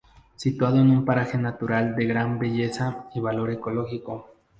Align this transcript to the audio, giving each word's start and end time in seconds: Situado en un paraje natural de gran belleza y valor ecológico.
Situado 0.35 0.77
en 0.77 0.89
un 0.89 1.05
paraje 1.05 1.37
natural 1.37 1.95
de 1.95 2.07
gran 2.07 2.39
belleza 2.39 3.07
y 3.13 3.19
valor 3.19 3.51
ecológico. 3.51 4.31